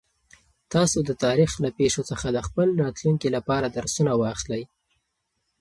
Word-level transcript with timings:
تاسو 0.73 0.97
د 1.09 1.11
تاریخ 1.23 1.51
له 1.63 1.69
پېښو 1.77 2.01
څخه 2.09 2.27
د 2.31 2.37
خپل 2.47 2.67
راتلونکي 2.83 3.27
لپاره 3.35 3.67
درسونه 3.77 4.11
واخلئ. 4.21 4.63